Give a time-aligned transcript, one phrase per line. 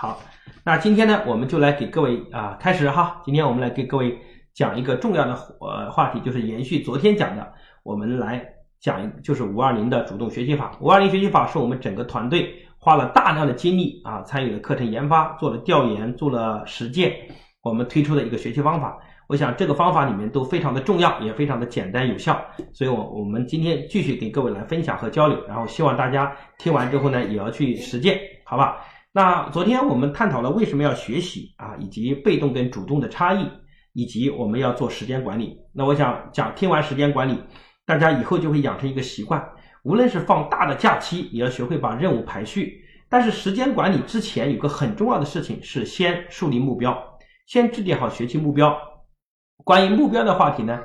[0.00, 0.18] 好，
[0.64, 3.20] 那今天呢，我们就来给各位啊开始哈。
[3.22, 4.18] 今天我们来给各位
[4.54, 7.46] 讲一个重要的呃话题，就是延续昨天讲的，
[7.82, 8.42] 我们来
[8.80, 10.72] 讲就是五二零的主动学习法。
[10.80, 17.14] 五二零学习法是我们整个团队花了大量的精力啊，参与了课程研发，做了调研，做了实践，
[17.60, 18.96] 我们推出的一个学习方法。
[19.28, 22.40] 我想这个方法里面都非常的重要，也非常的简单有效。
[22.72, 28.78] 所以，我我们今天继续给各位来分享和交流，然后希望大家听完之后呢，也要去实践，好吧？
[29.12, 33.44] 那昨天我们探讨了为什么要学习啊，以及被动跟主动的差异，
[33.92, 35.58] 以及我们要做时间管理。
[35.74, 37.36] 那我想讲，听完时间管理，
[37.84, 39.44] 大家以后就会养成一个习惯，
[39.82, 42.80] 无论是放大的假期，也要学会把任务排序。
[43.08, 46.96] 但是时间管理之前有个很重要的事情是先树立目标，
[47.46, 48.76] 先制定好学习目标。
[49.64, 50.80] 关于目标的话题呢，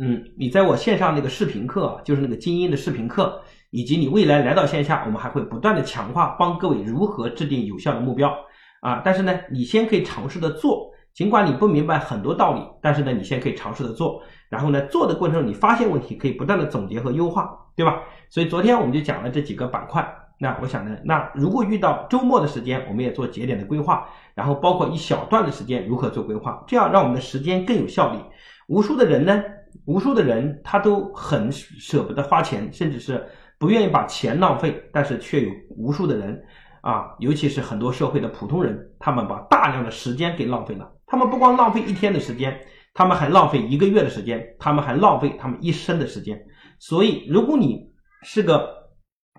[0.00, 3.40] 嗯，你在我线上那个视频课，就是那个精英的视频课。
[3.70, 8.34] 以及你未来来到线下，我们还会不断的强化，帮各位如何制定有效的目标
[8.80, 9.02] 啊！
[9.04, 18.00] 但是呢，你先可以尝试的做，尽管你不明白很多道理，但是呢，你先可以尝试的做，然后呢，做的过程中你发现问题，可以不断的总结和优化，对吧？
[18.30, 20.06] 所以昨天我们就讲了这几个板块。
[20.40, 28.18] 那我想呢，那如果遇到周末的时间，我们也做节点的规划，然后包括一小段的时间如何做规划，这样让我们的时间更有效率。
[28.68, 29.42] 无数的人呢，
[29.84, 33.26] 无数的人他都很舍不得花钱，甚至是。
[33.58, 36.40] 不愿意把钱浪费，但是却有无数的人
[36.80, 40.90] 啊，尤其是很多社会的普通人，他们把大量的时间给浪费了。
[41.06, 42.58] 他们不光浪费一天的时间，
[42.94, 46.40] 他们还浪费一个月的时间，他们还浪费他们一生的时间。
[46.78, 47.80] 所以，如果你
[48.22, 48.68] 是个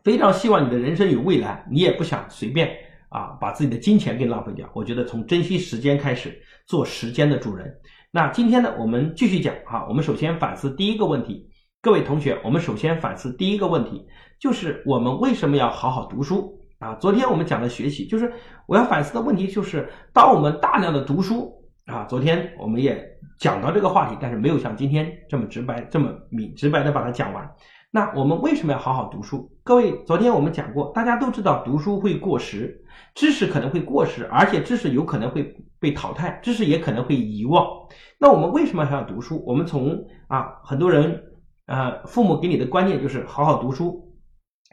[0.04, 2.70] 非常希望你的人生有未来，你也不想随便
[3.10, 4.70] 啊把自己的金钱给浪费掉。
[4.74, 7.74] 我觉得从珍惜时间开始，做时间的主人。
[8.12, 11.49] 那今天呢，我们继续讲啊，我们首先反思第一个问题。
[11.82, 14.06] 各位同学，我们首先反思第一个问题，
[14.38, 16.94] 就是我们为什么要好好读书啊？
[16.96, 18.30] 昨天我们讲的学习，就是
[18.68, 21.50] 我要反思的问题，就是当我们大量的读书
[21.86, 23.02] 啊，昨天我们也
[23.38, 27.50] 讲到这个话题，但是没有像今天这么直白、这么明直白的把它讲完。
[27.92, 29.50] 那我们为什么要好好读书？
[29.64, 32.84] 各位，昨天我们讲过，大家都知道读书会过时，
[33.16, 37.66] 知识可能会过时，而且知识有可能会被淘汰，知识也可能会遗忘。
[38.20, 39.42] 那我们为什么还要读书？
[39.48, 39.98] 我们从
[40.28, 41.24] 啊，很多人。
[41.70, 44.12] 呃，父母给你的观念就是好好读书，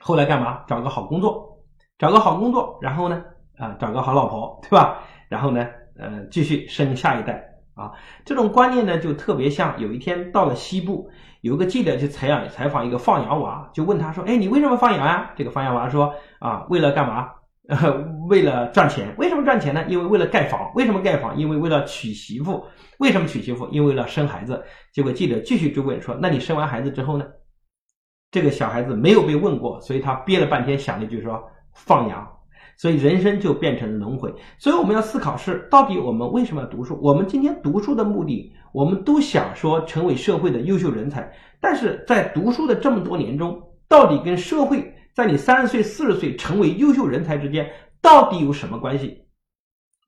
[0.01, 0.65] 后来干嘛？
[0.67, 1.63] 找个好工作，
[1.99, 3.23] 找个好工作，然后呢，
[3.59, 5.03] 啊，找个好老婆，对吧？
[5.29, 5.69] 然后呢，
[5.99, 7.93] 呃，继续生下一代啊。
[8.25, 11.11] 这种观念呢，就特别像有一天到了西部，
[11.43, 17.29] 有个记者去采访采访一个放羊娃，就问他说：“哎，你为什么放羊呀？”这个放羊娃说：“啊，为了干嘛？
[18.29, 19.15] 为了赚钱。
[19.19, 19.85] 为什么赚钱呢？
[19.89, 20.71] 因为为了盖房。
[20.75, 21.37] 为什么盖房？
[21.37, 22.65] 因为为了娶媳妇。”
[22.99, 23.69] 为什么娶媳妇？
[23.71, 24.63] 因为了生孩子。
[24.93, 27.27] 结果记者继续追问说：“那你生完孩子之后呢？”
[28.31, 31.43] 这个小孩子没有被问过，所以他憋了半天想了一句说
[31.75, 32.27] ：“放羊。”
[32.79, 34.35] 所以人生就变成了轮回。
[34.59, 36.99] 所以我们要思考是：到底我们为什么要读书？
[37.03, 41.33] 我们今天读书的目的，我们都想说成为社会的优秀人才。
[41.59, 47.67] 但是在读书的这么多年中，到底跟社会在你三十岁、四十岁成为优秀人才之间，
[48.03, 49.17] 到底有什么关系？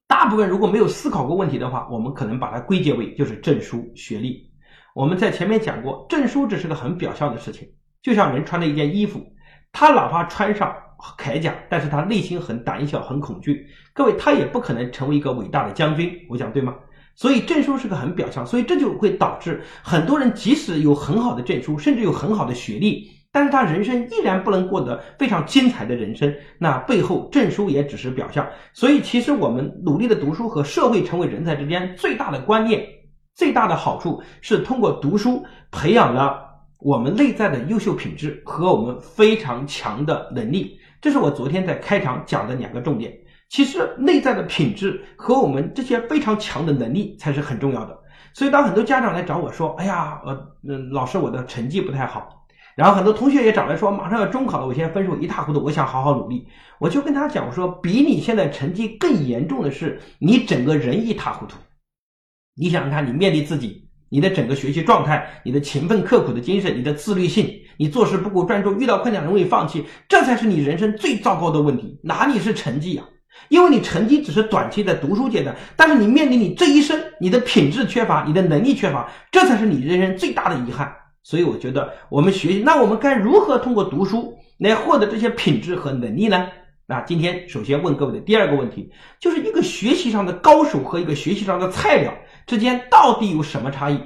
[0.06, 4.50] 大部分如果没有思考过问题的话，我们可能把它归结为就是证书、学历。
[4.94, 7.66] 我们在前面讲过，证书只是个很表象的事情，
[8.02, 9.24] 就像人穿的一件衣服，
[9.72, 10.76] 他哪怕穿上
[11.16, 13.66] 铠甲，但是他内心很胆小、很恐惧。
[13.94, 16.14] 各位，他也不可能成为一个伟大的将军。
[16.28, 16.76] 我讲对吗？
[17.14, 23.16] 所以证书是个很表象，所以这就会导致很多人即使有很好的证书，甚至有很好的学历。
[23.30, 28.46] 但是他人生依然不能过得非常精彩的人生，那背后证书也只是表象。
[28.72, 32.82] 所以，其实我们努力的读书和社会成为人才之间最大的观念、
[33.34, 36.42] 最大的好处是通过读书培养了
[36.78, 40.78] 我们内在的优秀品质和我们非常强的能力。
[41.00, 43.12] 这是我昨天在开场讲的两个重点。
[43.50, 47.98] 其实内在的品质和我们这些非常强的能力才是很重要的。
[48.32, 50.34] 所以，当很多家长来找我说：“哎呀，呃，
[50.68, 52.28] 嗯，老师，我的成绩不太好。”
[52.78, 56.46] 然后很多同学也找来说，马上要中考了，我现在分数一塌糊涂，我想好好努力。
[56.78, 61.56] 我就跟他讲，我说比你现在成绩更严重的是，你整个人一塌糊涂。
[62.54, 71.98] 你想想看，你面对自己，你的整个学习状态，你的勤奋刻苦的精神，你的自律性，你做事不够专注，遇到困难容易放弃，这才是你人生最糟糕的问题。
[72.04, 73.02] 哪里是成绩呀？
[73.48, 80.94] 因为你成绩只是短期的读书阶段，但是你面临你这一生，你的品质缺乏，你的能力缺乏，这才是你人生最大的遗憾。
[81.28, 86.48] 所以我觉得我们学习，那我们该如何通过读书来获得这些品质和能力呢？
[86.86, 88.90] 那今天首先问各位的第二个问题，
[89.20, 92.14] 就是一个学习上的高手和一个学习上的菜鸟
[92.46, 94.00] 之间到底有什么差异，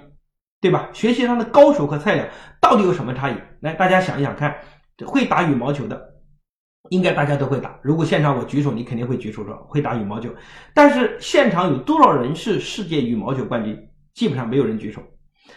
[0.60, 0.88] 对吧？
[0.92, 2.26] 学习上的高手和菜鸟
[2.60, 3.34] 到底有什么差异？
[3.60, 4.56] 来，大家想一想看，
[5.06, 5.96] 会打羽毛球的
[6.88, 7.78] 应该大家都会打。
[7.82, 10.28] 如果现场我举手，你肯定会举手说会打羽毛球。
[10.74, 13.78] 但是现场有多少人是世界羽毛球冠军？
[14.12, 15.00] 基本上没有人举手。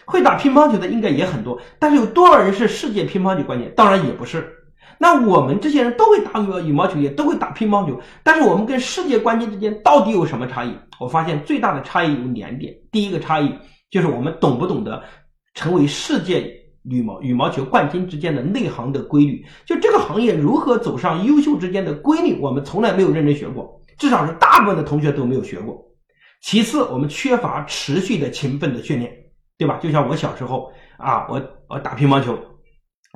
[0.04, 3.72] 会打乒乓球的应该也很多，但是有多少人是世界乒乓球冠军？
[3.76, 4.52] 当然也不是。
[4.98, 10.74] 那我们这些人都会打羽羽毛球，也都会打乒乓球，但是我们跟世界冠军之间到底有什么差异？
[10.98, 12.72] 我发现最大的差异有两点。
[12.90, 13.52] 第一个差异
[13.90, 15.02] 就是我们懂不懂得
[15.54, 16.50] 成为世界
[16.84, 19.44] 羽毛羽毛球冠军之间的内行的规律？
[19.66, 25.76] 就这个行业如何走上优秀之间的规律，我们从来没有认真学过，至少是大部分的同学都没有学过。
[26.40, 29.12] 其次，我们缺乏持续的勤奋的训练，
[29.58, 29.78] 对吧？
[29.82, 32.38] 就像我小时候啊，我我打乒乓球。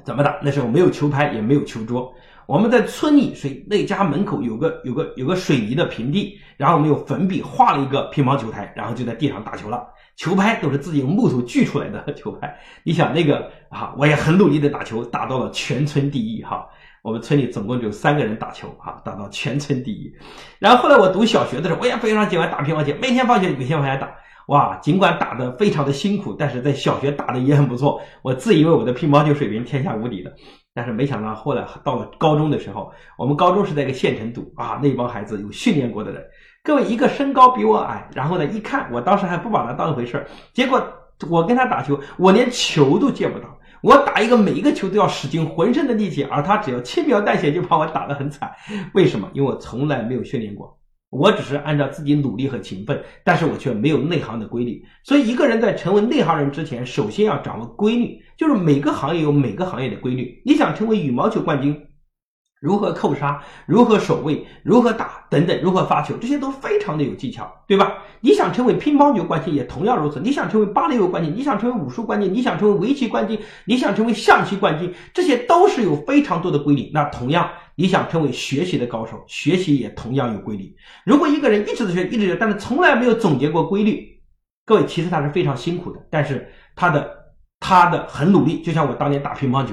[0.02, 0.38] 怎么打？
[0.42, 2.10] 那时候没有球拍，也没有球桌。
[2.46, 9.86] 我们在村里谁那家门口有个有个有个水泥的平地，然后我们用粉笔画了一个乒乓球台，然后就在地上打球了。
[10.16, 12.58] 球拍都是自己用木头锯出来的 球拍。
[12.82, 16.66] 你想那个啊，我也很努力的打球，打到了全村第一哈。
[17.02, 20.10] 我们村里总共就三个人打球哈，打到全村第一。
[20.58, 24.10] 然后后来我读小学的时候，我也非常喜欢打乒乓球，每天放学每天往下打。
[24.50, 28.00] 哇，尽管打得非常的辛苦，但是在小学打得也很不错。
[28.20, 30.34] 我自以为我的乒乓球水平天下无敌的，
[30.74, 36.20] 但是没想到后来到了高中的时候，我们高中是在一个县城读啊，那帮孩子有训练过的人，
[36.64, 40.84] 各位一个身高比我矮，然后呢一看，我当时还不把他当回事儿，结果
[41.28, 48.50] 我跟他打球，我连球都接不到，我打一个每一个球都要使尽浑身的力气，而他只要轻描淡写就把我打得很惨。
[48.94, 49.30] 为什么？
[49.32, 50.79] 因为我从来没有训练过。
[51.10, 54.82] 我只是按照自己努力和勤奋，但是我却没有内行的规律。
[55.02, 60.40] 所以，一个人在成为内行人之前，首先要掌握规律，就是每个行业有每个行业的规律。
[60.46, 61.76] 你想成为羽毛球冠军？
[62.60, 67.94] 如何扣杀，如何守卫，如何打等等，如何发球，这些都非常的有技巧，对吧？
[68.20, 70.20] 你想成为乒乓球冠军也同样如此。
[70.20, 76.90] 你想成为芭蕾舞冠军，你想成为武术冠军，你想成为围棋冠军，你想成为象棋冠军，这些都是有非常多的规律。
[76.92, 77.48] 那同样，
[77.80, 80.76] 你想成为学习的高手，学习也同样有规律。
[81.02, 84.06] 如果一个人一直在学，一直学，但是从来没有总结过规律，
[84.66, 86.46] 各位其实他是非常辛苦的，但是
[86.76, 87.10] 他的
[87.58, 89.72] 他的很努力，就像我当年打乒乓球。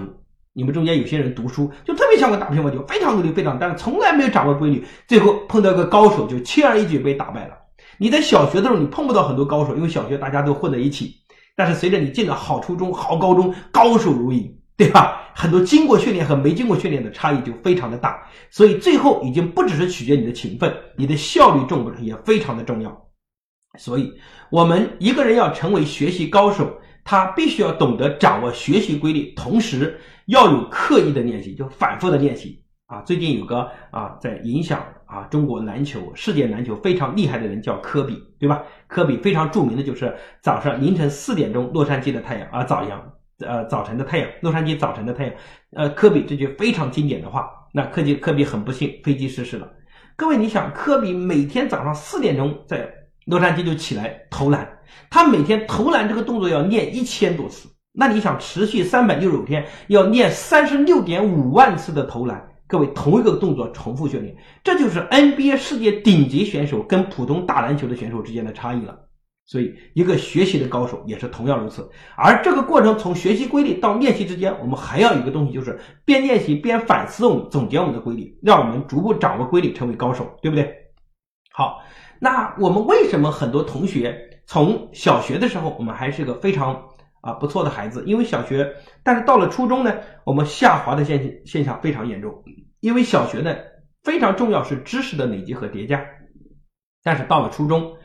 [0.53, 7.55] 你们中间有些人读书就特别像我打乒乓球，非常努力，非常，但是从来没有掌握规律，最后碰到个高手就轻而易举被打败了。
[7.97, 11.13] 你在小学的时候你碰不到很多高手，因为小学大家都混在一起，
[11.57, 15.31] 但是随着你进了好初中、好高中，高手如云，对吧？
[15.33, 22.95] 很多经过训练和没经过训练的差异就非常的大，所以最后已经不只是取决你的勤奋，你的效率重不重也非常的重要。
[23.77, 24.13] 所以，
[24.49, 26.79] 我们一个人要成为学习高手。
[27.09, 32.99] 他必须要懂得掌握学习规律，同时要有刻意的练习，就反复的练习啊。
[33.03, 38.61] 最近有个啊，在影响啊中国篮球、世界篮球非常厉害的人叫科比，对吧？
[38.87, 43.01] 科比非常著名的就是早上凌晨四点钟洛杉矶的太阳啊，早阳
[43.45, 45.33] 呃早晨的太阳，洛杉矶早晨的太阳。
[45.75, 49.69] 呃，科比这句非常经典的话，那科技科比很不幸飞机失事了。
[50.15, 52.91] 各位，你想科比每天早上四点钟在
[53.25, 54.67] 洛杉矶就起来投篮。
[55.09, 68.97] 他每天投篮这个动作要练一千多次，那你想持续三百六十五天要练三十六点五万次的投篮，各位同一个动作重复训练，这就是 NBA 世界顶级选手跟普通打篮球的选手之间的差异了。
[69.47, 71.89] 所以，一个学习的高手也是同样如此。
[72.17, 80.69] 而这个过程从学习规律到练习之间，我们还要一个东西，就是边练习边反思我们总结我们的规律，让我们逐步掌握规律，成为高手，对不对？
[81.53, 81.81] 好，
[82.19, 84.21] 那我们为什么很多同学？
[84.45, 86.81] 从小学的时候，我们还是个非常
[87.21, 89.93] 啊不错的孩子，因为小学，但是到了初中呢，
[90.25, 92.43] 我们下滑的现现象非常严重。
[92.79, 93.55] 因为小学呢
[94.03, 96.05] 非常重要是知识的累积和叠加，
[97.03, 97.95] 但是到了初中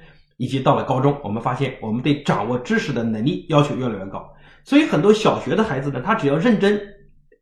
[0.42, 4.28] 以及到了高中，我们发现我们对掌握知识的能力要求越来越高，
[4.64, 6.82] 所以很多小学的孩子呢，他只要认真，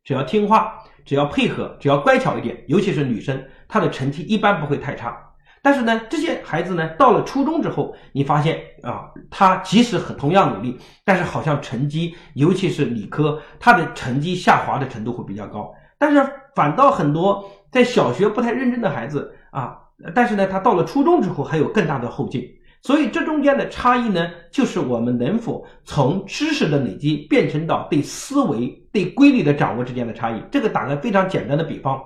[0.03, 5.17] 只要听话，只要配合，只要乖巧一点，尤其是女生，她的成绩一般不会太差。
[5.63, 15.73] 但是呢，这些孩子呢，到了初中之后，你发现啊，他即使很同样努力，但是好像成绩，尤其是理科，他的成绩下滑的程度会比较高。
[15.97, 16.23] 但是
[16.55, 19.75] 反倒很多在小学不太认真的孩子啊，
[20.13, 22.47] 但是呢，他到了初中之后还有更大的后劲。
[22.81, 30.41] 所以这中间的差异呢，就是我们能否从知识的累积变成到对思维、对规律的掌握之间的差异。
[30.51, 32.01] 这个打个非常简单的比方。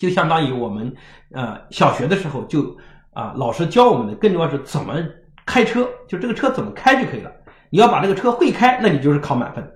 [0.00, 0.92] 就相当于我们，
[1.32, 2.76] 呃，小学的时候就
[3.12, 4.94] 啊，老师教我们的更重要是怎么
[5.46, 7.30] 开车，就这个车怎么开就可以了。
[7.70, 9.70] 你要把这个车会开，那你就是考满分。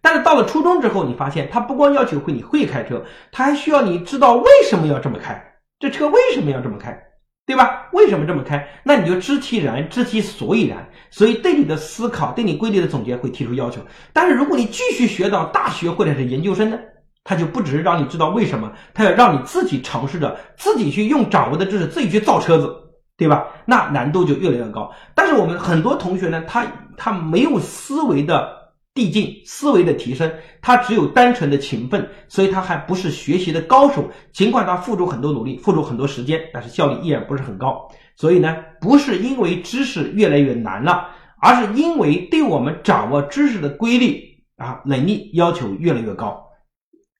[0.00, 3.02] 但是到了初中之后，你发现他不光要求会你会开车，
[3.32, 5.42] 他还需要你知道为什么要这么开，
[5.78, 7.02] 这车为什么要这么开，
[7.46, 7.88] 对吧？
[7.92, 8.66] 为什么这么开？
[8.84, 10.88] 那你就知其然，知其所以然。
[11.10, 13.80] 所以对你的思考，对你规律的总结会提出要求。
[14.12, 16.78] 但是如果你继续学到大学或者是研究生呢？
[17.26, 22.70] 他就不只是让你知道为什么，他要让你自己尝试着自己去用掌握的知识自己去造车子，
[23.16, 23.46] 对吧？
[23.64, 24.92] 那难度就越来越高。
[25.14, 26.66] 但是我们很多同学呢，他
[26.98, 28.63] 他没有思维的
[28.94, 30.32] 递进，思维的提升，
[30.62, 34.08] 他只有单纯的勤奋，所以他还不是学习的高手。
[34.32, 37.90] 尽管他付出很多努力，付出很多时间，但是效率依然不是很高。
[38.14, 41.08] 所以呢，不是因为知识越来越难了，
[41.42, 44.22] 而是因为对我们掌握知识的规律
[44.56, 46.40] 啊能力要求越来越高。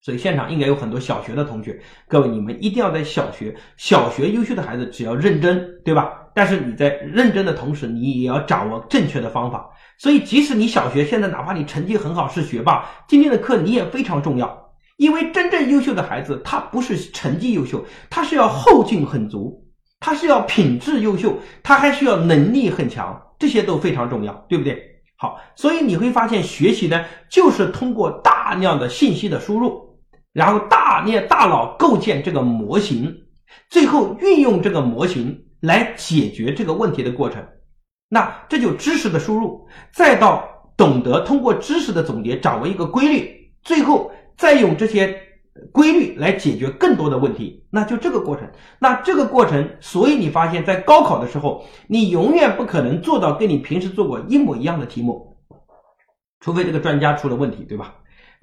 [0.01, 6.24] 所以现场应该有很多小学的同学，各位你们一定要在小学，小学优秀的孩子只要认真，对吧？
[6.35, 9.71] 但是你在认真的同时，你也要掌握正确的方法。
[9.97, 19.65] 所以即使你小学现在哪怕你成绩很好是学霸，今天的课你也非常重要，因为真正优秀的孩子他不是成绩优秀，他是要后劲很足，
[20.01, 24.77] 他是要品质优秀，他还需要能力很强，这些都非常重要，对不对？
[25.17, 29.95] 好，所以你会发现学习呢，就是通过大量的信息的输入。
[30.33, 33.15] 然后大练大脑构建这个模型，
[33.71, 37.43] 最后运用这个模型来解决这个问题的过程，
[38.11, 45.19] 那这就知识的输入，再到懂得通过知识的总结掌握一个规律，最后再用这些
[45.73, 48.47] 规律来解决更多的问题，那就这个过程。
[48.79, 55.35] 那这个过程，所以你发现，在高考的时候，你永远不可能做到跟你平时做过一模一样的题目，
[56.41, 57.95] 除非这个专家出了问题，对吧？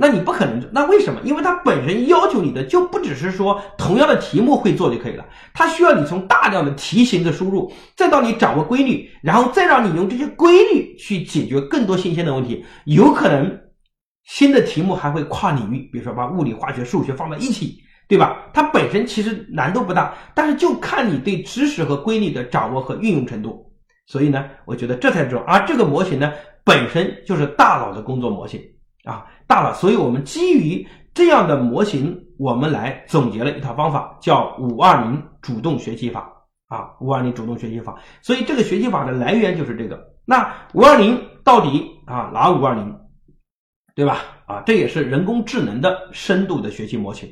[0.02, 1.22] 那你不可能，那为什么？
[1.24, 12.66] 因为它本身要求你的就不只是说同样的题目会做就可以了，它需要你从大量的题型的输入，再到你掌握规律，然后再让你用这些规律去解决更多新鲜的问题。
[12.86, 13.60] 有可能
[14.24, 17.78] 新的题目还会跨领域，比如说把物理、化学、数学放在一起，
[18.08, 18.50] 对吧？
[18.56, 23.72] 它本身其实难度不大，但是就看你对知识和规律的掌握和运用程度。
[24.08, 25.46] 所以呢，我觉得这才重要。
[25.46, 28.60] 而这个模型呢，本身就是大脑的工作模型。
[29.04, 36.32] 啊，大了，所以我们基于这样的模型，我们来总结了一套方法，叫五二零主动学习法
[36.68, 38.00] 啊，五二零主动学习法。
[38.22, 40.00] 所以这个学习法的来源就是这个。
[40.26, 42.96] 那五二零到底啊哪五二零，
[43.96, 44.20] 对吧？
[44.46, 47.28] 啊，这也是人工智能的深度的学习模型。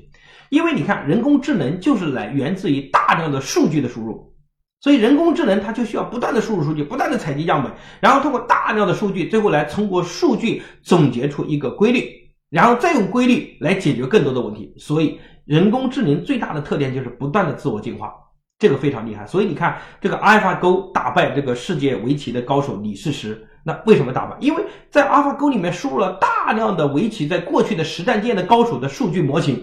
[0.49, 4.33] 因为你看，人工智能就是来源自于大量的数据的输入。
[4.81, 12.09] 所以人工智能它就需要不断的输入数据，不断的采集样本，然后通过大量的数据，最后来通过数据总结出一个规律，
[12.50, 14.74] 然后再用规律来解决更多的问题。
[14.77, 18.13] 所以人工智能最大的特点就是不断的自我进化，
[18.57, 19.27] 这个非常厉害。
[19.27, 24.38] 所以你看这个阿尔法狗打败这个世界围棋的高手李世石，那为什么打败？
[24.39, 29.62] 因为在阿尔法狗里面输入了大量的围棋在过去的实战界的高手的数据模型。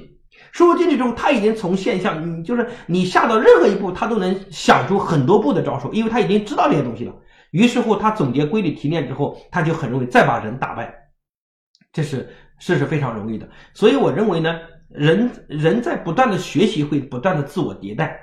[0.53, 7.13] 输入进去之后，他已经从现象，你就是你下到任何一步，他都能想出很多步的招数，因为他已经知道这些东西了。
[7.51, 10.95] 于是乎，他总结规律提炼之后，他就很容易再把人打败，
[11.93, 13.49] 这是这是非常容易的。
[13.73, 14.59] 所以我认为呢，
[14.91, 18.19] 人人在不断的学习，会不断的自我迭代。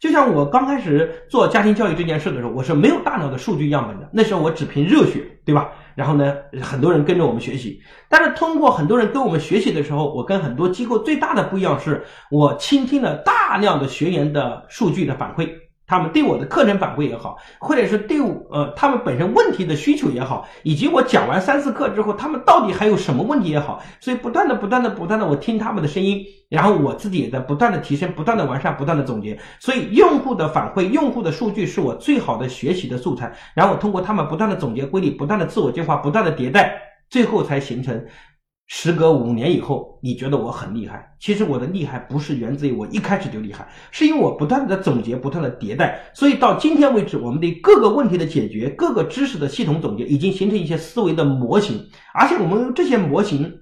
[0.00, 5.70] 就像我刚开始做家庭教育这件事的时候，我是没有大脑的数据样本的，那时候我只凭热血，对吧？
[5.94, 15.48] 然后呢，很多人跟着我们学习，但是通过很多人跟我们学习的时候，我跟很多机构最大的不一样是，我倾听了大量的学员的数据的反馈。
[15.92, 29.38] 他们对我的课程反馈也好，或者是对我呃他们本身问题的需求也好，以及我讲完三次课之后，他们到底还有什么问题也好，所以不断的、不断的、不断的，我听他们的声音，然后我自己也在不断的提升、不断的完善、不断的总结。
[29.58, 33.30] 所以用户的反馈、用户的数据是我最好的学习的素材。
[33.52, 36.72] 然后通过他们不断的总结规律、不断的自我进化、不断的迭代，
[37.10, 38.02] 最后才形成。
[38.68, 41.14] 时隔五年以后，你觉得我很厉害？
[41.20, 46.00] 其实我的厉害不是源自于我一开始就厉害，是因为我不断的总结，不断的迭代。
[46.14, 51.86] 所以到今天为止，我们对各个问题的解决、各个知识的系统总结，已经形成一些思维的模型。
[52.14, 53.52] 而且我们用这些模型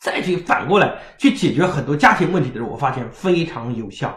[0.00, 4.16] 再去反过来去解决很多家庭问题的时候，我发现非常有效，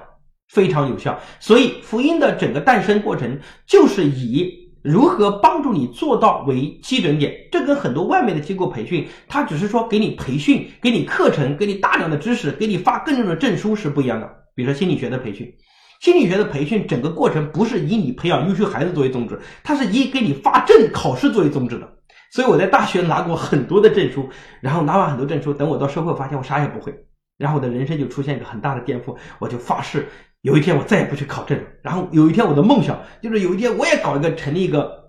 [0.50, 1.20] 非常有效。
[1.39, 4.61] 所以福音的整个诞生过程就是以。
[4.83, 7.33] 如何帮助你做到为基准点？
[7.51, 14.29] 这跟很多外面的机构培训，它只是说给你培训、给你课程、给你大量的知识、给你发更多的证书是不一样的。
[14.55, 15.53] 比如说心理学的培训，
[16.01, 21.88] 心理学的培训整个过程不是以你培养优秀孩子作为宗旨，它是以给你发证考试作为宗旨的。
[22.31, 24.29] 所以我在大学拿过很多的证书，
[24.61, 26.93] 然后拿完很多证书，等我到社会发现我啥也不会，
[27.38, 30.07] 然后我的人生就出现一个很大的颠覆，我就发誓。
[30.41, 31.60] 有一天我再也不去考证。
[31.81, 35.00] 然后有一天我的梦想就是有一天我也搞一个成立一个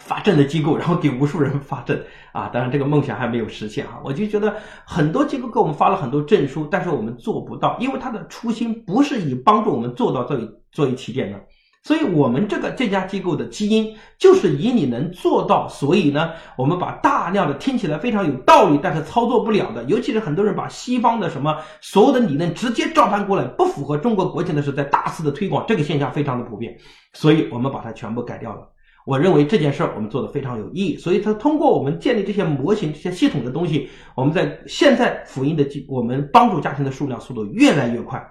[0.00, 1.96] 发证的机构，然后给无数人发证
[2.32, 2.48] 啊！
[2.48, 4.00] 当然这个梦想还没有实现啊。
[4.04, 11.40] 我就觉得很多机构给我们发了很多证书，但是我们做不到，因为他的初心不是以帮助我们做到这里作为起点的。
[11.84, 26.74] 所以，我们这个这家机构的基因就是以你能做到，所以呢，我们把大量的听起来非常有道理，但是操作不了的，尤其是很多人把西方的什么所有的理论直接照搬过来，不符合中国国情的时候，在大肆的推广，这个现象非常的普遍，
[27.12, 28.66] 所以我们把它全部改掉了。
[29.04, 38.26] 我认为这件事儿我们做的非常有意义，所以它通过我们建立这些模型、这些系统的东西，我们在现在福音的我们帮助家庭的数量速度越来越快。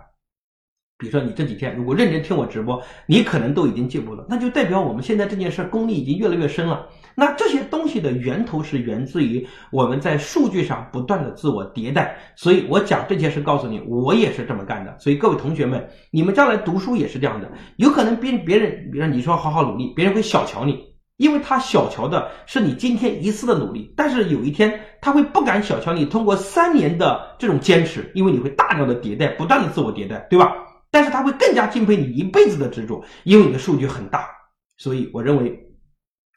[1.03, 6.87] 比如说，你这几天如果认真听我直播，你可能都已经进步了，那就代表我们现在这件事功力已经越来越深了。
[7.13, 12.17] 那这些东西的源头是源自于我们在数据上不断的自我迭代。
[12.37, 14.97] 所以我讲这件事，告诉你，我也是这么干的。
[14.97, 17.51] 所以各位同学们，你们将来读书也是这样的。
[17.75, 20.79] 有可能别别人，比如说你说好好努力，别人会小瞧你，
[21.17, 30.51] 因为他小瞧的是你今天一次的努力，但是有一天他会不敢小瞧你通过三年的这种坚持，因为你会大量的迭代，不断的自我迭代，对吧？
[30.93, 34.29] 但是他会更加敬佩你一辈子的执着，因为你的数据很大，
[34.77, 35.59] 所以我认为，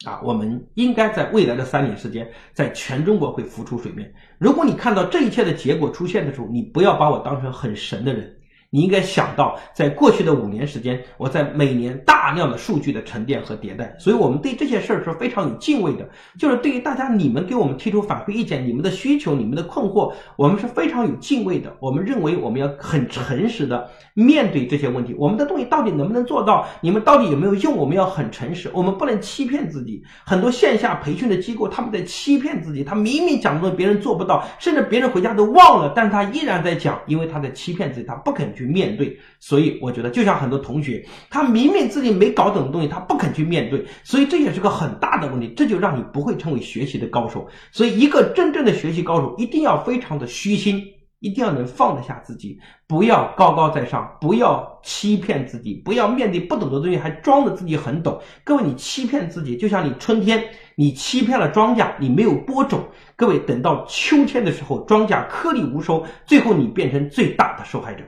[0.03, 4.11] 啊，我们应该在未来的三年时间，在全中国会浮出水面。
[4.39, 8.35] 如果你看到这一切的结果出现的时候，你不要把我当成很神的人。
[8.77, 16.07] 你应该想到，在过去的五年时间，我在每年大量的数据的沉淀和迭代，所以我们对这些事儿是非常有敬畏的。
[16.37, 21.75] 就是对于大家你们给我们提出反馈意见、你们的需求、你们的困惑，我们是非常有敬畏的。
[21.79, 26.67] 我们认为我们要很诚实的面对这些问题，我们的东西到底能不能做到？
[26.81, 27.75] 你们到底有没有用？
[27.75, 30.03] 我们要很诚实，我们不能欺骗自己。
[30.25, 38.47] 很多线下培训的机构，他们在欺骗自己，他明明讲的东西别人做不到，甚至别人回家都忘了，但是他依然在讲，因为他在欺骗自己，他不肯。
[38.57, 47.47] 去面对，所以我觉得就像很多同学，他明明自己没搞懂的东西，他不肯去面对，所以这也是个很大的问题，这就让你不会成为学习的高手。
[47.71, 50.83] 所以，一个真正的学习高手，一定要非常的虚心，
[51.19, 58.19] 一定要能放得下自己，不要高高在上，不要欺骗自己，不要面对不懂的东西还装着自己很懂。
[58.43, 60.43] 各位，你欺骗自己，就像你春天
[60.75, 62.83] 你欺骗了庄稼，你没有播种。
[63.15, 68.03] 各位，等到秋天的时候，庄稼颗粒无收，最后你变成最大的受害者。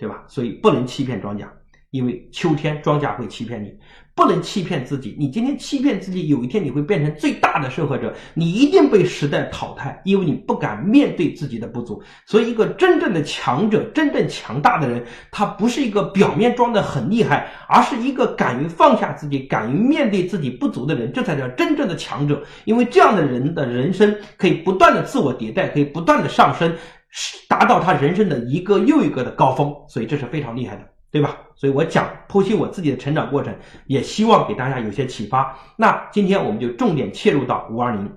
[0.00, 0.24] 对吧？
[0.26, 1.46] 所以不能欺骗庄稼，
[1.90, 3.70] 因为秋天庄稼会欺骗你。
[4.12, 12.02] 不能欺骗自己，你今天欺骗自己，有一天你会变成最大的受害者，你一定被时代淘汰，因为你不敢面对自己的不足。
[12.26, 22.42] 所以，一个真正的强者，真正强大的人，他不是一个表面装的很厉害，而是一个敢于放下自己、敢于面对自己不足的人，这才叫真正的强者。
[22.64, 26.74] 因为这样的人的人生可以不断的自我迭代，可以不断的上升。
[27.48, 31.36] 达到他人生的一个又一个的高峰，所以这是非常厉害的，对吧？
[31.56, 33.54] 所以我讲剖析我自己的成长过程，
[33.86, 35.58] 也希望给大家有些启发。
[35.76, 38.10] 那今天我们就重点切入到五二零，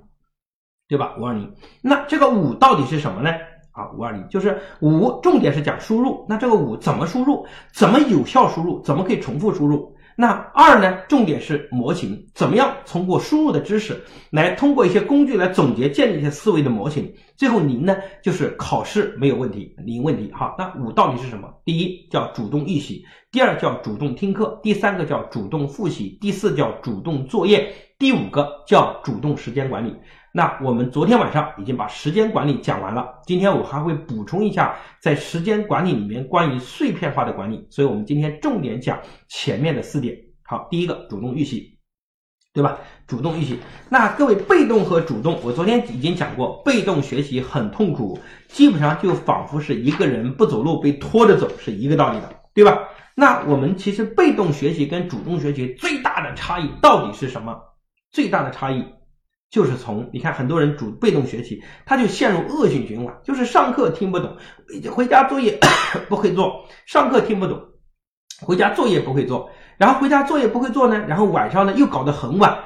[0.88, 1.16] 对吧？
[1.20, 3.32] 五二零，那这个五到底是什么呢？
[3.72, 6.26] 啊，五二零就是五，重点是讲输入。
[6.30, 7.48] 那这个五怎么输入？
[7.72, 8.80] 怎么有效输入？
[8.82, 9.93] 怎么可以重复输入？
[10.16, 11.00] 那二呢？
[11.10, 17.12] 重点是模型，怎么样通过输入的知识来通过一些工具来总结建立一些思维的模型。
[17.36, 20.32] 最后零呢，就是考试没有问题，零问题。
[20.34, 21.50] 好，那五到底是什么？
[21.66, 29.96] 第一叫主动预习，第二叫主动听课，第三个叫主动复习，第四叫主动作业，第五个叫主动时间管理。
[30.36, 40.18] 那我们昨天晚上已经把时间管理讲完了，今天我还会补充一下在时间管理里面关于碎片化的管理，所以我们今天重点讲前面的四点。
[40.42, 41.78] 好，第一个主动预习，
[42.52, 42.80] 对吧？
[43.06, 43.60] 主动预习。
[43.90, 48.18] 那各位被动和主动，我昨天已经讲过，被动学习很痛苦，
[48.48, 52.90] 基本上就仿佛是一个人不走路被拖着走是一个道理的，对吧？
[53.16, 57.56] 那我们其实被动学习跟主动学习最大的差异到底是什么？
[58.12, 58.84] 最大的差异。
[59.54, 64.36] 就是从你看，很多人主被动学习，他就陷入恶性循环，就是上课听不懂，
[64.92, 65.60] 回家作业
[66.10, 67.62] 不会做，上课听不懂，
[68.42, 72.58] 回家作业不会做，然后回家作业不会做呢，然后晚上呢又搞得很晚，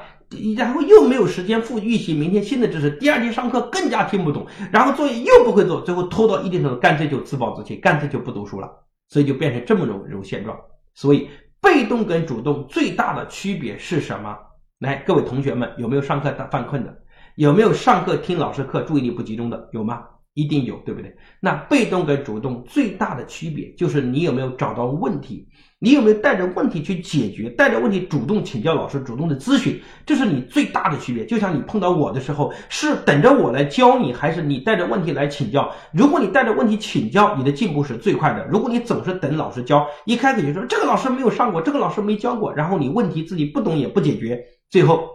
[0.55, 8.71] 然后又没有时间复预习明天新的知识，第二天上课更加听不懂，然后作业又不会做，最后拖到一定程度，干脆就自暴自弃，干脆就不读书了，
[9.09, 10.57] 所以就变成这么种这种现状。
[10.93, 14.37] 所以被动跟主动最大的区别是什么？
[14.79, 16.95] 来，各位同学们，有没有上课犯困的？
[17.33, 19.69] 有没有上课听老师课注意力不集中的？
[19.73, 20.03] 有吗？
[20.35, 21.17] 一定有，对不对？
[21.39, 25.47] 那被动跟主动最大的区别就是你有没有找到问题，
[25.79, 31.23] 你有没有带着问题去解决，带着问题主动请教老师，主动的咨询，这是你最大的区别。
[31.23, 35.71] 就像你碰到我的时候，是等着我来教你，还是你带着问题来请教？
[35.93, 38.47] 如果你带着问题请教，你的进步是最快的。
[38.47, 45.07] 如果你总是等老师教，一开始就说这个老师没有上过，这个老师没教过，然后你问题自己不懂也不解决，最后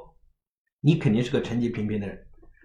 [0.80, 2.16] 你肯定是个成绩平平的人。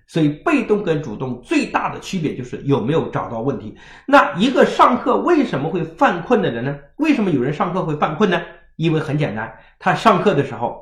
[0.08, 3.76] 所以，被动跟主动最大的区别就是有没有找到问题。
[4.08, 6.76] 那一个上课为什么会犯困的人呢？
[6.96, 8.42] 为什么有人上课会犯困呢？
[8.78, 10.82] 因为很简单，他上课的时候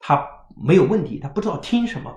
[0.00, 0.26] 他
[0.60, 2.12] 没有问题，他不知道听什么。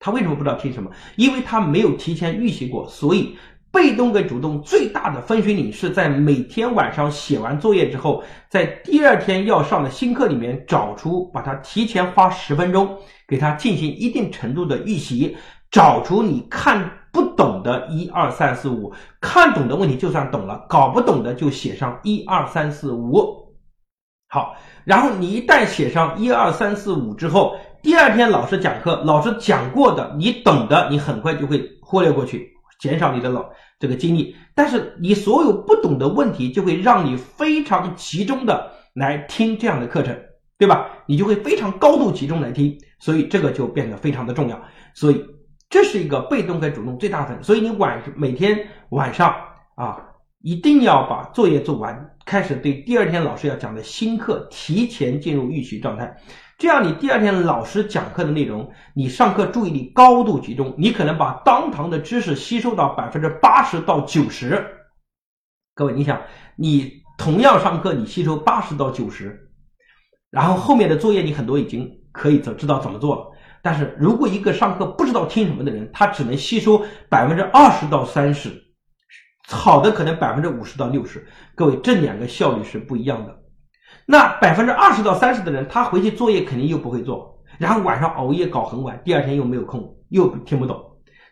[0.00, 0.90] 他为什么不知道听什么？
[1.16, 3.36] 因为他没有提前预习过，所以
[3.70, 15.36] 被动跟主动最大的分水岭是在每天晚上写完作业之后，在第二天要上的新课里面找出，把它提前花十分钟给他进行一定程度的预习，
[15.70, 23.54] 找出你看不懂的一二三四五，看懂的问题就算懂了，搞不懂的就写上一二三四五。
[24.28, 27.56] 好，然后你一旦写上一二三四五之后。
[27.80, 32.50] 第二天老师讲课，老师讲过的你懂的，你很快就会忽略过去，
[32.80, 34.34] 减少你的老这个精力。
[34.52, 40.18] 但是你所有不懂的问题，就会让你非常集中的来听这样的课程，
[40.58, 40.88] 对吧？
[41.06, 44.60] 你就会非常高度集中来听，所以这个就变得非常的重要。
[44.92, 45.24] 所以
[45.70, 47.42] 这是一个被动跟主动最大分。
[47.42, 49.34] 所以你晚每天晚上
[49.74, 50.02] 啊，
[50.40, 56.16] 一定要把作业做完，开始对第二天老师要讲的新课提前进入预习状态。
[56.56, 64.66] 这样，你第二天老师讲课的内容，你上课注意力高度集中，你可能把当堂的知识吸收到百分之八十到九十。
[65.74, 66.20] 各位，你想，
[66.56, 69.48] 你同样上课，你吸收八十到九十，
[70.30, 73.37] 然后后面的作业你很多已经可以知道怎么做了。
[73.68, 78.50] 但是如果一个上课不知道听什么的人，他只能吸收百分之二十到三十，
[79.46, 81.28] 好的可能百分之五十到六十。
[81.54, 83.40] 各位，这两个效率是不一样的。
[84.06, 90.82] 那百分之二十到三十的人，他回去作业肯定又不会做，然后晚上熬夜搞很晚，第二天又没有空，又听不懂。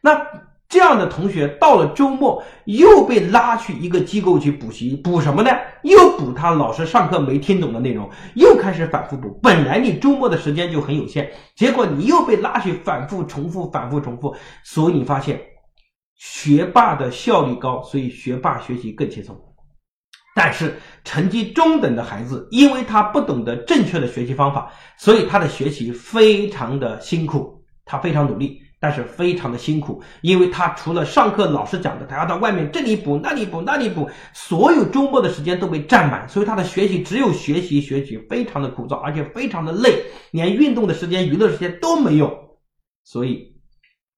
[0.02, 0.20] 那
[0.68, 5.50] 这样的同学到了周末又被拉去一个机构去补习，补什么呢？
[5.82, 9.38] 又补他老师上课没听懂的内容，又开始反复补。
[9.40, 14.34] 本来你周末的时间就很有限，结果你又被拉去反复重复、反复重复。
[14.64, 15.40] 所以你发现，
[16.16, 19.40] 学霸的效率高，所以学霸学习更轻松。
[20.34, 27.62] 但是成绩中等的孩子，因为他不懂得正确的学习方法，所以他的学习非常的辛苦。
[27.88, 42.32] 他非常努力，但是非常的辛苦，因为他除了上课老师讲的，他要到外面这里补那里补那里补，所有周末的时间都被占满，所以他的学习只有学习学习，非常的枯燥，而且非常的累，连运动的时间、娱乐时间都没有，
[43.02, 43.56] 所以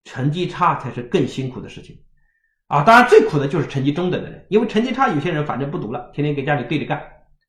[0.04, 1.96] 成绩差才是更辛苦的事情。
[2.66, 7.02] 啊，当然最苦的就是成绩中等的人，因为成绩差，有些人反正不读了，天天给家里对着干，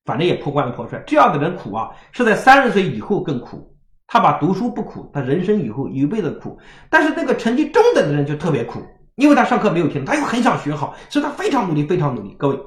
[0.05, 1.03] 反正也破罐子破摔。
[1.05, 3.68] 这样的人苦啊，是在三十岁以后更苦。
[4.09, 6.57] 他把读书不苦，他人生以后一辈子苦。
[6.89, 8.81] 但是那个成绩中等的人就特别苦，
[9.15, 12.35] 因为他上课没有听，他又很想学好，所以他非常努力，非常努力。
[12.37, 12.59] 各位，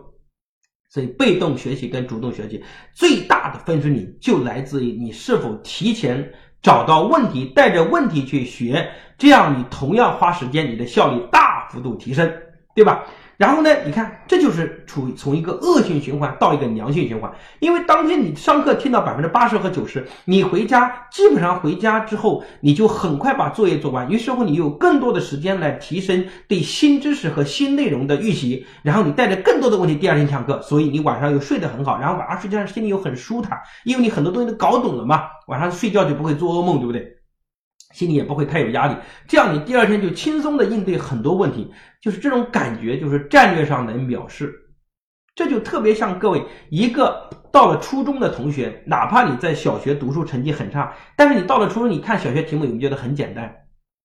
[0.89, 2.63] 所以被动学习跟主动学习
[2.95, 11.53] 最大的分水岭就来自于你是否提前找到问题，带着问题去学，这样你同样花时间，你的效率大。
[11.73, 12.31] 幅度提升，
[12.75, 13.03] 对吧？
[13.37, 13.71] 然后呢？
[13.85, 17.33] 你看，这就是处于从一个恶性循环到一个良性循环。
[17.59, 24.09] 因为当天你上课听到百分之八十和九十，你回家基本上回家之后，你就很快把作业做完。
[24.11, 28.65] 于是乎，你有更多的时间来提升对新知识和新内容的预习。
[28.83, 31.99] 然后你带着更多的问题第二天上课，所以你晚上又睡得很好。
[31.99, 35.23] 然后晚上睡觉心里又很舒坦，因为你很多东西都搞懂了嘛。
[35.49, 37.22] 晚上睡觉就不会做噩梦，对不对？
[37.93, 38.97] 心里也不会太有压力，
[39.29, 44.53] 这样你第二天就轻松的应对很多问题，就是这种感觉，就是战略上能藐视，
[45.35, 53.55] 这就特别像各位一个到了初中的同学，哪怕你在小学读书成绩很差，但是你到了初中，你看小学题目，你觉得很简单？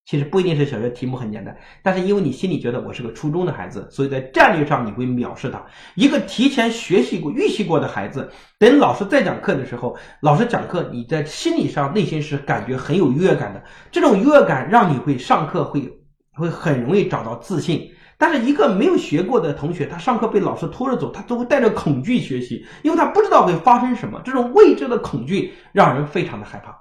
[0.07, 5.61] 其实不一定是小学题目很简单，但是因为你心里觉得我是个初中的孩子，所以在战略上你会藐视他。
[5.95, 13.61] 一个提前学习过、预习过的孩子，等老师再讲课的时候，老师讲课，你在心理上、内心是感觉很有优越感的。
[13.91, 15.99] 这种优越感让你会上课会
[16.35, 17.91] 会很容易找到自信。
[18.17, 24.21] 但是一个没有学过的同学，他上课被老师拖着走，他都会带着恐惧学习，因为他不知道会发生什么。
[24.23, 26.73] 这种未知的恐惧让人非常的害怕，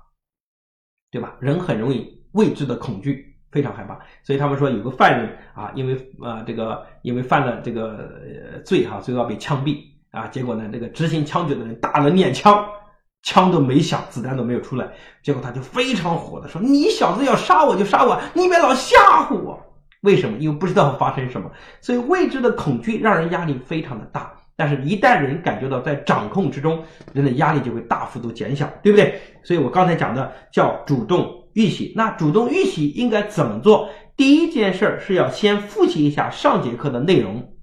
[1.10, 1.34] 对吧？
[1.40, 2.15] 人很容易。
[2.36, 8.10] 未知的恐惧非常害怕，所以他们说有个犯人啊，因为呃这个因为犯了这个
[8.64, 9.78] 罪哈，最后要被枪毙
[10.10, 10.26] 啊。
[10.26, 12.62] 结果呢，这个执行枪决的人打了念枪，
[13.22, 14.86] 枪都没响，子弹都没有出来。
[15.22, 18.96] 结果他就非常火的说：“你小子要杀我就杀我，你别老吓
[19.28, 19.58] 唬我。”
[20.02, 20.36] 为什么？
[20.38, 24.30] 因为不知道发生什么，所以未知的恐惧让人压力非常的大。
[24.54, 29.18] 但是，一旦人感觉到在掌控之中，人的压力就会大幅度减小，对不对？
[29.42, 31.45] 所以我刚才讲的叫主动。
[31.56, 33.88] 预习，那主动预习应该怎么做？
[34.14, 37.54] 第一件事儿是要先复习一下上节课的内容，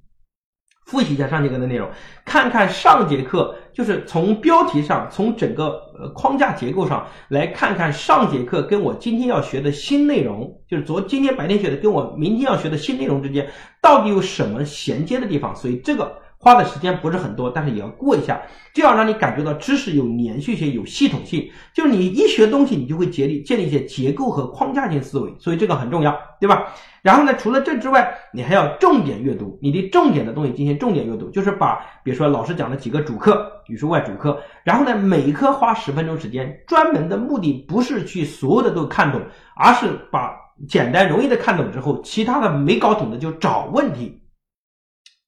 [0.88, 1.88] 复习一下上节课的内容，
[2.25, 13.47] 看看上节课就是从标题上，从整个呃框架结构上来看看上节课跟我今天要学的新内容，就是昨今天白天学的跟我明天要学的新内容之间
[13.79, 15.56] 到底有什么衔接的地方。
[15.56, 16.23] 所以这个。
[16.43, 18.41] 花的时间不是很多，但是也要过一下，
[18.73, 21.49] 这样让你感觉到知识有连续性、有系统性。
[21.73, 26.65] 就是你一学东西，你就会建立建立一些结构和框架性思维，所以这个很重要，对吧？
[27.01, 39.21] 然后呢，除了这之外，你还要重点阅读，你对重点的东西进行重点阅读，就是把比如说老师讲的几个主课、语数外主课，然后呢，每一科花十分钟时间，专门的目的不是去所有的都看懂，
[39.56, 40.34] 而是把
[40.67, 44.19] 简单容易的看懂之后，其他的没搞懂的就找问题。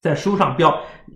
[0.05, 0.71] 在书上标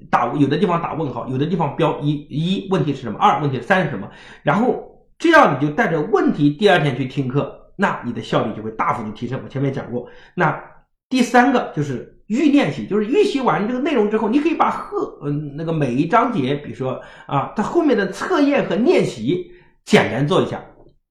[0.10, 4.10] 打有的地方打问号，有的地方标一一问题是什么，二问题三是什么，
[4.42, 4.84] 然后
[5.20, 9.40] 这样你就带着问题第二天去听课，那你的效率就会大幅度提升。
[9.44, 10.60] 我前面讲过，那
[11.08, 19.52] 第三个就是预练习，就是预习完这个内容之后，你可以把课嗯那个每一章节，比如说啊，它后面的测验和练习
[19.86, 20.60] 简单做一下。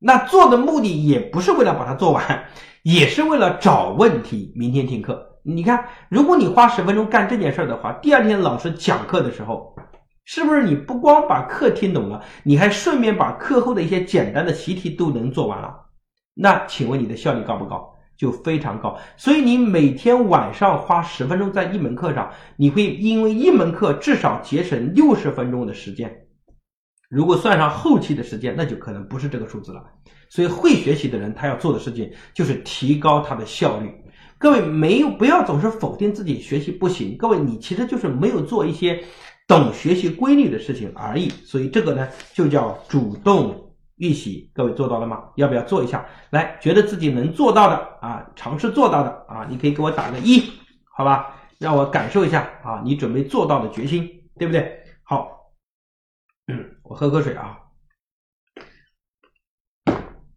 [0.00, 2.44] 那做的目的也不是为了把它做完，
[2.82, 5.27] 也是为了找问题，明天听课。
[5.54, 9.74] 你看，如果你花十分钟干这件事儿的话，第二天老师讲课的时候，
[10.26, 15.74] 是不是你不光把课听懂了，你还顺便把课后的一些简单的习题都能做完了？
[16.34, 17.94] 那请问你的效率高不高？
[18.18, 18.98] 就非常高。
[19.16, 26.14] 所以你每天晚上花十分钟在一门课上，你会因为一门课至少节省六十分钟的时间。
[27.08, 29.82] 如果算上后期的时间，那就可能不是这个数字了。
[30.28, 33.90] 所以会学习的人，他要做的事情就是提高他的效率。
[34.38, 39.04] 各位没有不要总是否定自己学习不行，各位你其实就是没有做一些
[39.48, 44.50] 懂学习规律的事情而已，所以这个呢就叫主动预习。
[44.54, 45.30] 各位做到了吗？
[45.34, 46.06] 要不要做一下？
[46.30, 50.42] 来，觉得自己能做到的啊，尝试做到的啊，你可以给我打个一，
[50.94, 51.34] 好吧？
[51.58, 54.80] 让我感受一下啊，你准备做到的决心，对不对？
[55.02, 55.50] 好，
[56.46, 57.58] 嗯， 我喝口水啊，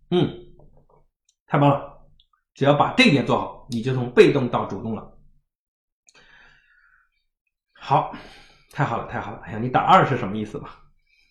[0.09, 0.27] 嗯，
[1.45, 1.90] 太棒了。
[2.53, 5.17] 只要把这一点做好，你就从被动到主动了。
[7.73, 8.13] 好，
[8.71, 9.39] 太好了，太好了！
[9.43, 10.83] 哎呀，你打二是什么意思吧？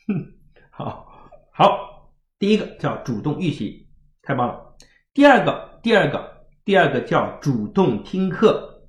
[0.09, 0.33] 哼，
[0.71, 3.89] 好，好，第一个叫主动预习，
[4.23, 4.77] 太棒了。
[5.15, 8.83] 第二个，第二个，第二个叫主动听课，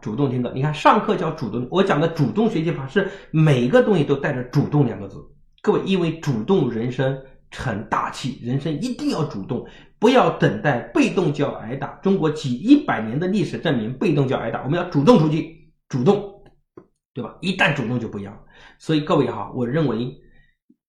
[0.00, 0.52] 主动听课。
[0.54, 5.16] 你看，上课叫主动，我讲的主动学习法是每个东西都带着“主动”两个字。
[5.62, 9.66] 各位，因为主动人生成大器，人生一定要主动。
[9.98, 11.88] 不要等待被动就要挨打。
[12.02, 14.62] 中国几一百年的历史证明，被动就要挨打。
[14.62, 16.42] 我们要主动出击，主动，
[17.12, 17.36] 对吧？
[17.42, 18.38] 一旦主动就不一样。
[18.78, 20.16] 所以各位哈，我认为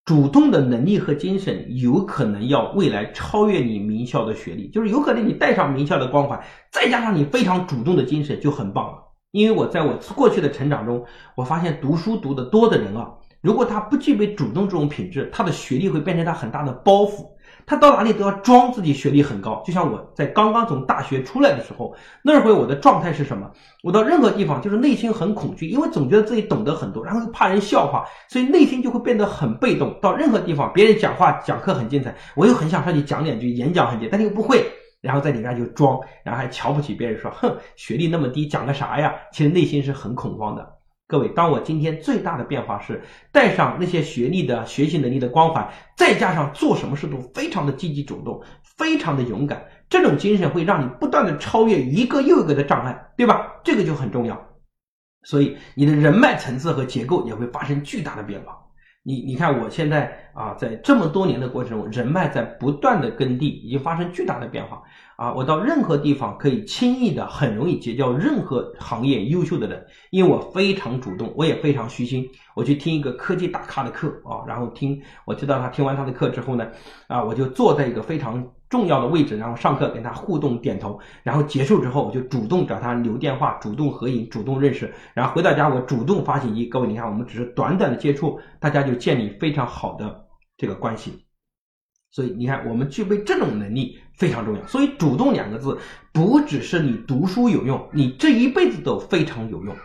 [0.06, 8.98] 主动的能力和精神有可能要未来超越你名校的学历，就是有可能你带上名校的光环，再加上你非常主动的精神就很棒了。
[9.32, 17.26] 因为我在我过去的成长中，我发现读书读得多的人啊，如果他不具备主动这种品质，他的学历会变成他很大的包袱。
[17.66, 23.50] 他到哪里都要装自己学历很高，就像我在刚刚从大学出来的时候，那会我的状态是什么？
[23.84, 29.96] 我到任何地方就是内心很恐惧，因为总觉得自己懂得很多，然后又怕人笑话，所以内心就会变得很被动。
[30.02, 34.66] 到任何地方，别人讲话讲课很精彩，我又很想上去讲两句，演讲很精彩，但又不会，
[35.02, 39.14] 然后在里面就装，然后还瞧不起别人，说哼，学历那么低，讲个啥呀？
[39.32, 40.68] 其实内心是很恐慌的。
[41.12, 48.42] 各位，当我今天最大的变化是带上那些学历的学习能力的光环，再加上做什么事都非常的积极主动，
[48.78, 53.60] 非常的勇敢，这种精神会让你不断的超越一个又一个的障碍，对吧？
[53.62, 54.42] 这个就很重要，
[55.24, 58.58] 所以你的人脉层次和结构也会发生巨大的变化。
[59.04, 64.84] 你你看，我现在啊，在这么多年的过程中，人脉在不断的耕地，已经发生巨大的变化
[65.16, 65.34] 啊！
[65.34, 72.30] 我到任何地方可以轻易的、很容易结交任何行业优秀的人，因为我非常主动，我也非常虚心。
[72.56, 76.68] 我去听一个科技大咖的课啊，然后听，我知道他听完他的课之后呢，
[77.08, 78.48] 啊，我就坐在一个非常。
[78.72, 86.66] 重要的位置，然后上课跟他互动点头，然后结束之后我就主动找他留电话，主动合影，主动认识，然后回到家我主动发信息。
[86.66, 90.26] 各位，你看我们只是短短的接触，大家就建立非常好的
[90.58, 91.26] 这个关系。
[92.12, 94.68] 所以你看，我们具备这种能力非常重要。
[94.68, 95.78] 所以“主动”两个字
[96.12, 99.76] 不只是你读书有用，你这一辈子都非常有用。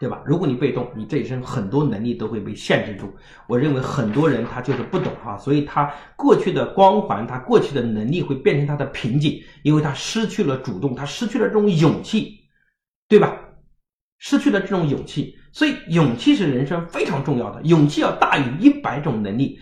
[0.00, 0.22] 对吧？
[0.24, 3.12] 如果你被动，你这一生很多能力都会被限制住。
[3.48, 12.38] 我认为很多人他就是不懂啊，所以他过去的光环，他过去的能力会变成他的瓶颈，因为他失去了主动，他失去了这种勇气，
[13.08, 13.36] 对吧？
[14.18, 19.58] 失去了这种勇气，所以勇气是人生非常重要的，勇气要大于一百种能力。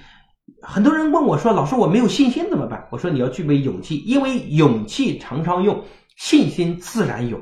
[0.62, 5.84] 很多人问我说：“老师，我没有信心怎么办？”我说：“你要具备勇气，因为勇气常常用，
[6.16, 7.40] 信心自然有。”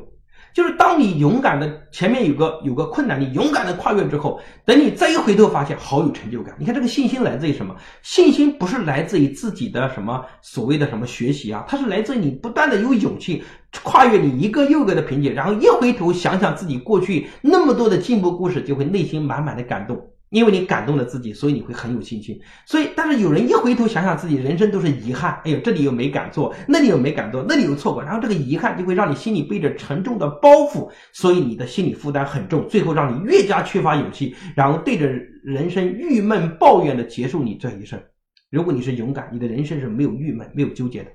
[0.54, 6.54] 就是当你勇敢的前面有个有个困难，你勇敢的跨越之后，等你再一回头发现，好有成就感。
[6.60, 7.74] 你看这个信心来自于什么？
[8.02, 13.42] 信心不是来自于自己的什么所谓的什么学习啊，它是来自于你不断的有勇气
[13.82, 20.13] 跨越你一个又一个的瓶颈，然后一回头想想自己过去那么多的进步故事，就会内心满满的感动。
[20.34, 22.36] 因为你感动了自己，所以你会很有信心。
[22.66, 35.06] 所以，但是有人一回头想想自己人生都是遗憾，哎呦，这里又没敢做，那里又没敢做，那里又错过，然后这个遗憾就会让你心里背着沉重的包袱，所以你的心理负担很重，最后让你越加缺乏勇气，然后对着
[35.44, 38.02] 人生郁闷抱怨的结束你这一生。
[38.50, 41.10] 如果你是勇敢，你的人生是没有郁闷、没有纠结的。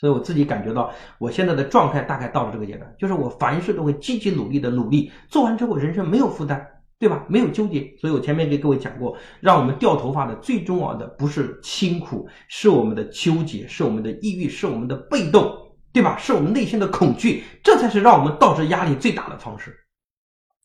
[0.00, 6.66] 所以我自己感觉到，我现在的状态大概到了这个阶段，就是我凡事都会积极努力的努力，做完之后人生没有负担。
[6.98, 7.26] 对吧？
[7.28, 15.54] 没有纠结，所以我前面给各位讲过，让我们掉头发的最重要的不是辛苦，是我们的纠结，是我们的抑郁，是我们的被动，
[15.92, 16.16] 对吧？
[16.16, 19.76] 是我们内心的恐惧，这才是让我们导致压力最大的方式。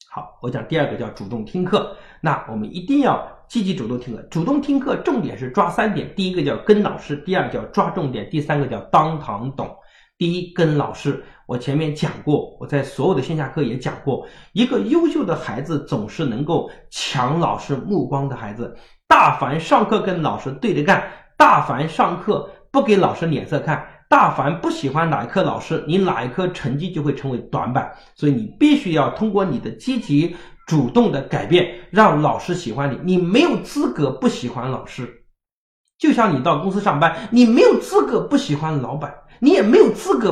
[0.10, 4.22] 好，我讲第二个叫主动听课，那我们一定要积极主动听课。
[4.32, 9.70] 主动听课重点是抓三点：第一个叫跟老师，第二个叫抓重点，第三个叫当堂懂。
[10.18, 18.74] 第一，跟老师，我前面讲过，我在所有的线下课也讲过，一个优秀的孩子总是能够抢老师目光的孩子。
[19.06, 21.04] 大凡上课跟老师对着干，
[21.38, 27.92] 大凡上课不给老师脸色看，大凡不喜欢哪一科老师，你哪一科成绩就会成为短板。
[28.16, 30.34] 所以你必须要通过你的积极
[30.68, 32.98] 主动的改变，让老师喜欢你。
[33.04, 35.26] 你没有资格不喜欢老师，
[36.00, 39.14] 就像你到公司上班，你没有资格不喜欢老板。
[39.44, 40.30] 你也没有资格。